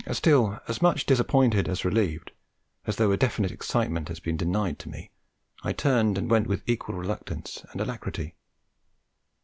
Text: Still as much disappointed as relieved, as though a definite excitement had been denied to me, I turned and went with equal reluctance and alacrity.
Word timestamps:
Still 0.11 0.59
as 0.67 0.81
much 0.81 1.05
disappointed 1.05 1.69
as 1.69 1.85
relieved, 1.85 2.31
as 2.87 2.95
though 2.95 3.11
a 3.11 3.17
definite 3.17 3.51
excitement 3.51 4.07
had 4.07 4.19
been 4.23 4.35
denied 4.35 4.79
to 4.79 4.89
me, 4.89 5.11
I 5.63 5.73
turned 5.73 6.17
and 6.17 6.27
went 6.27 6.47
with 6.47 6.63
equal 6.67 6.95
reluctance 6.95 7.63
and 7.71 7.79
alacrity. 7.79 8.33